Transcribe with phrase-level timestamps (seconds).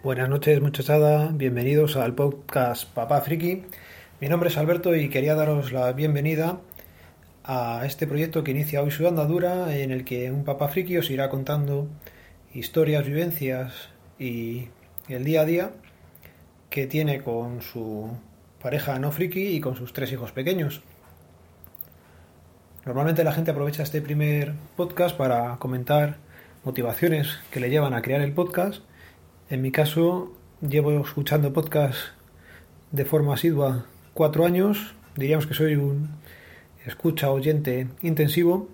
[0.00, 3.64] Buenas noches muchachada, bienvenidos al podcast Papá Friki.
[4.20, 6.60] Mi nombre es Alberto y quería daros la bienvenida
[7.42, 11.10] a este proyecto que inicia hoy su andadura en el que un papá friki os
[11.10, 11.88] irá contando
[12.54, 13.88] historias, vivencias
[14.20, 14.68] y
[15.08, 15.70] el día a día
[16.70, 18.08] que tiene con su
[18.62, 20.80] pareja no friki y con sus tres hijos pequeños.
[22.86, 26.18] Normalmente la gente aprovecha este primer podcast para comentar
[26.62, 28.82] motivaciones que le llevan a crear el podcast.
[29.50, 30.30] En mi caso,
[30.60, 31.96] llevo escuchando podcast
[32.92, 34.94] de forma asidua cuatro años.
[35.16, 36.10] Diríamos que soy un
[36.84, 38.68] escucha oyente intensivo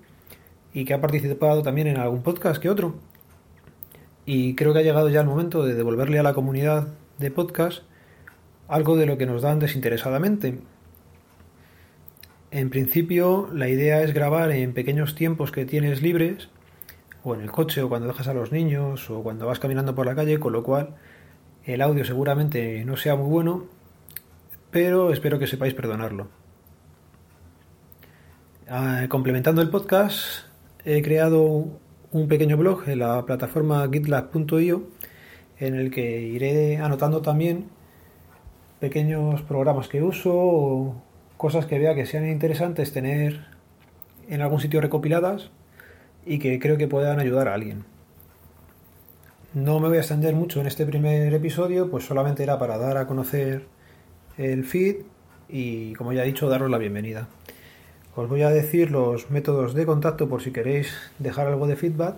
[0.73, 2.97] y que ha participado también en algún podcast que otro.
[4.27, 6.89] Y creo que ha llegado ya el momento de devolverle a la comunidad
[7.19, 7.85] de podcast
[8.67, 10.59] algo de lo que nos dan desinteresadamente.
[12.51, 16.49] En principio, la idea es grabar en pequeños tiempos que tienes libres,
[17.25, 20.07] o en el coche, o cuando dejas a los niños, o cuando vas caminando por
[20.07, 20.95] la calle, con lo cual
[21.65, 23.65] el audio seguramente no sea muy bueno,
[24.71, 26.29] pero espero que sepáis perdonarlo.
[28.69, 30.47] Ah, complementando el podcast,
[30.85, 31.81] he creado
[32.13, 34.89] un pequeño blog en la plataforma gitlab.io
[35.59, 37.69] en el que iré anotando también
[38.81, 41.03] pequeños programas que uso o
[41.37, 43.47] cosas que vea que sean interesantes tener
[44.29, 45.51] en algún sitio recopiladas
[46.27, 47.85] y que creo que puedan ayudar a alguien.
[49.53, 52.97] No me voy a extender mucho en este primer episodio, pues solamente era para dar
[52.97, 53.67] a conocer
[54.37, 54.97] el feed
[55.49, 57.29] y, como ya he dicho, daros la bienvenida.
[58.17, 62.17] Os voy a decir los métodos de contacto por si queréis dejar algo de feedback.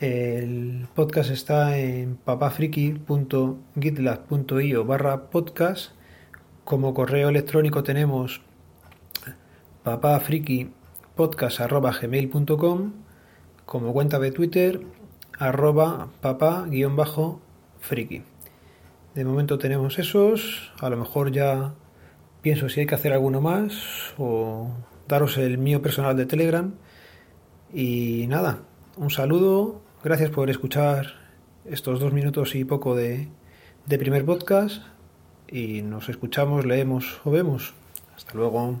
[0.00, 5.92] El podcast está en papafriki.gitlab.io barra podcast.
[6.64, 8.42] Como correo electrónico tenemos
[11.18, 12.92] papafrikipodcast.gmail.com
[13.66, 14.80] Como cuenta de Twitter
[15.38, 16.72] arroba papá-friki.
[19.14, 20.72] De momento tenemos esos.
[20.80, 21.74] A lo mejor ya
[22.40, 24.70] pienso si hay que hacer alguno más o
[25.06, 26.72] daros el mío personal de Telegram.
[27.72, 28.60] Y nada,
[28.96, 31.14] un saludo Gracias por escuchar
[31.64, 33.28] estos dos minutos y poco de,
[33.84, 34.80] de primer podcast
[35.48, 37.74] y nos escuchamos, leemos o vemos.
[38.14, 38.78] Hasta luego.